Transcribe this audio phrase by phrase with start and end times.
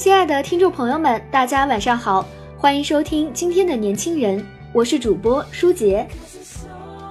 [0.00, 2.24] 亲爱的听众朋友们，大家晚上好，
[2.56, 4.42] 欢迎收听今天的年轻人，
[4.72, 6.08] 我是主播舒杰。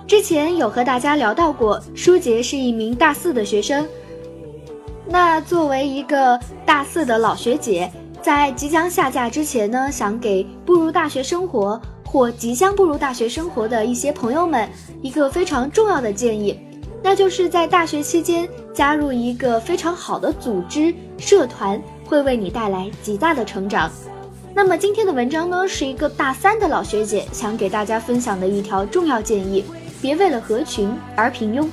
[0.08, 3.88] 之前有和大家聊到过，舒杰是一名大四的学生。
[5.06, 7.92] 那作为一个大四的老学姐，
[8.24, 14.68] 在即将下架之前呢，想给步入大学生活或即将步入大学生活的一些朋友们
[15.04, 16.60] 一个非常重要的建议，
[17.04, 21.82] 那就是在大学期间加入一个非常好的组织社团。
[22.10, 23.88] 会为你带来极大的成长。
[24.52, 29.64] 那么今天的文章呢，是一个大三的老学姐想给大家分享的一条重要建议：
[30.02, 31.68] 别为了合群而平庸。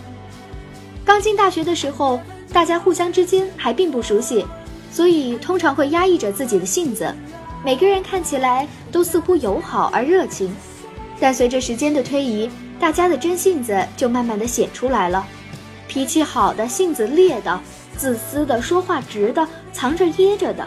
[1.06, 2.20] 刚进大学的时候，
[2.52, 4.44] 大家互相之间还并不熟悉，
[4.92, 7.10] 所以通常会压抑着自己的性子。
[7.64, 10.54] 每个人看起来都似乎友好而热情，
[11.18, 15.26] 但随着时间的推移，大家的真性子就慢慢的显出来了。
[15.88, 17.60] 脾气好的，性子烈的。
[17.96, 20.66] 自私的，说话直的，藏着掖着的。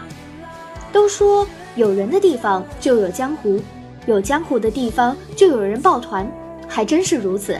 [0.92, 3.62] 都说有人的地方就有江湖，
[4.06, 6.28] 有江湖的地方就有人抱团，
[6.66, 7.56] 还真是如此。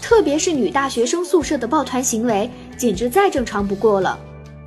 [0.00, 4.18] 特别是女大学生宿舍的抱团行为，简直再正常不过了。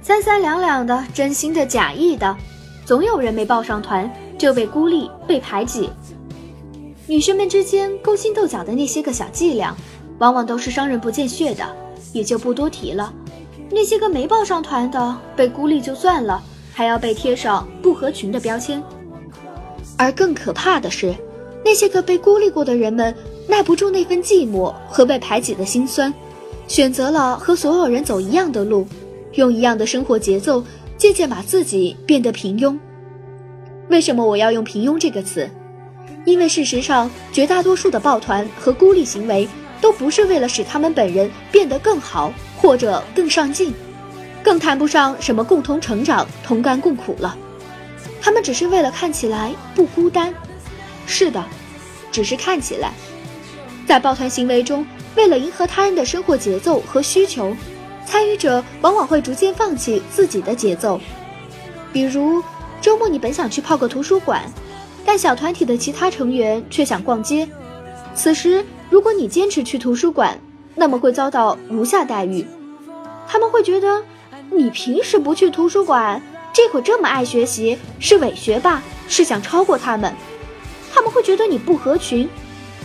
[0.04, 2.38] 三三两两的，真心的假意的，
[2.86, 5.90] 总有人没抱上团就被孤立、被排挤。
[7.10, 9.74] 女生们之间勾心斗角的那些个小伎俩，
[10.20, 11.66] 往往都是伤人不见血的，
[12.12, 13.14] 也就不多提了。
[13.72, 16.44] 那些个没报上团的被孤立就算了，
[16.74, 18.84] 还要被贴上不合群的标签。
[19.98, 21.16] 而更可怕的是，
[21.64, 23.16] 那些个被孤立过的人们
[23.48, 26.14] 耐不住那份寂寞和被排挤的心酸，
[26.68, 28.86] 选择了和所有人走一样的路，
[29.36, 30.62] 用一样的生活节奏，
[30.98, 32.78] 渐渐把自己变得平庸。
[33.90, 35.50] 为什么我要用平庸这个词？
[36.28, 39.48] 因为事实上，绝大多数的抱团和孤立行为
[39.80, 42.32] 都不是为了使他们本人变得更好。
[42.60, 43.72] 或者更上进，
[44.44, 47.38] 更谈不上什么共同成长、同甘共苦了。
[48.20, 50.34] 他们只是为了看起来不孤单。
[51.06, 51.46] 是的，
[52.12, 52.92] 只是看起来。
[53.86, 54.84] 在抱团行为中，
[55.16, 57.56] 为了迎合他人的生活节奏和需求，
[58.08, 61.00] 参与者往往会逐渐放弃自己的节奏。
[61.94, 62.44] 比如，
[62.82, 64.52] 周末你本想去泡个图书馆，
[65.08, 67.48] 但小团体的其他成员却想逛街。
[68.14, 70.38] 此时，如果你坚持去图书馆，
[70.76, 72.46] 那么会遭到如下待遇，
[73.26, 74.04] 他们会觉得
[74.52, 80.14] 你平时不去图书馆，这会这么爱学习，是伪学霸，是想超过他们。
[80.94, 82.30] 他们会觉得你不合群，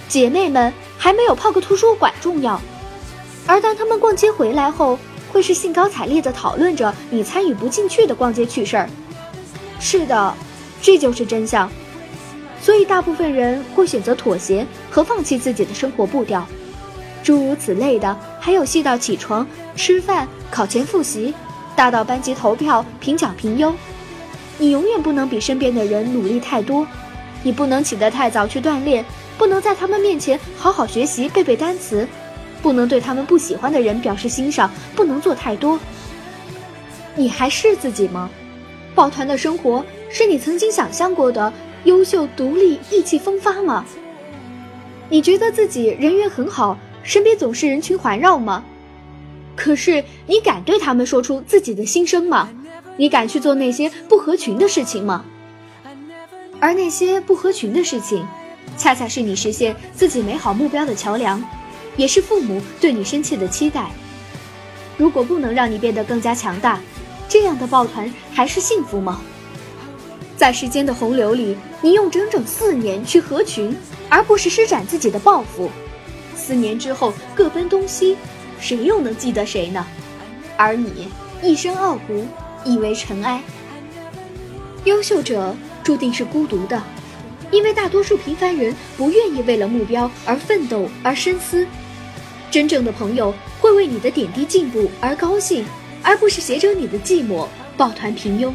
[0.07, 2.61] 姐妹们还没有泡个图书馆重要。
[3.49, 4.97] 而当他们逛街回来后，
[5.33, 8.89] 会是兴高采烈地讨论着你参与不进去的逛街趣事儿。
[9.81, 10.33] 是的，
[10.81, 11.69] 这就是真相。
[12.63, 16.47] 所以大部分人会选择妥协和放弃自己的生活步调。
[17.23, 21.35] 诸如此类的，还有细到起床、吃饭、考前复习，
[21.75, 23.75] 大到班级投票、评奖评优。
[24.59, 26.87] 你永远不能比身边的人努力太多，
[27.43, 29.05] 你不能起得太早去锻炼，
[29.37, 32.07] 不能在他们面前好好学习背背单词，
[32.63, 35.79] 不能对他们不喜欢的人表示欣赏，不能做太多。
[37.17, 38.31] 你还是自己吗？
[38.95, 41.53] 抱团的生活是你曾经想象过的
[41.85, 43.85] 优秀、独立、意气风发吗？
[45.09, 46.79] 你觉得自己人缘很好？
[47.03, 48.65] 身边总是人群环绕吗？
[49.57, 52.49] 可是你敢对他们说出自己的心声吗？
[52.97, 55.25] 你敢去做那些不合群的事情吗？
[56.61, 58.25] 而那些不合群的事情，
[58.77, 61.43] 恰恰是你实现自己美好目标的桥梁，
[61.97, 63.91] 也是父母对你深切的期待。
[64.97, 66.81] 如果不能让你变得更加强大，
[67.29, 69.21] 这样的抱团还是幸福吗？
[70.43, 73.77] 在时间的洪流里，你用整整四年去合群，
[74.09, 75.71] 而不是施展自己的抱负。
[76.35, 78.17] 四年之后各奔东西，
[78.59, 79.87] 谁又能记得谁呢？
[80.57, 81.07] 而你
[81.45, 82.27] 一身傲骨，
[82.65, 83.41] 已为尘埃。
[84.85, 85.55] 优秀者
[85.85, 86.83] 注定是孤独的，
[87.53, 91.65] 因为大多数平凡人不愿意为了目标而奋斗而深思。
[92.51, 95.65] 真正的朋友会为你的点滴进步而高兴，
[96.03, 97.47] 而不是携着你的寂寞
[97.77, 98.53] 抱团平庸。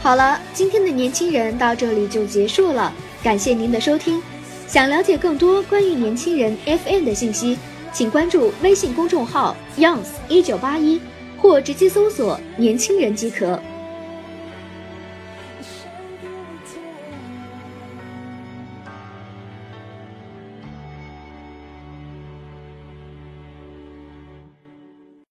[0.00, 2.92] 好了，今天的年轻人到这里就结束了，
[3.22, 4.22] 感谢您的收听。
[4.66, 7.58] 想了解更多关于年轻人 FM 的信息，
[7.92, 11.00] 请关注微信公众号 Youngs 一九八一，
[11.36, 13.60] 或直接搜索“年轻人”即可。